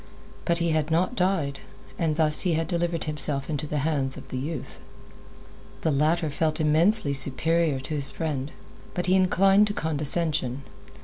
[0.45, 1.59] But he had not died,
[1.99, 4.79] and thus he had delivered himself into the hands of the youth.
[5.81, 8.51] The latter felt immensely superior to his friend,
[8.95, 10.63] but he inclined to condescension.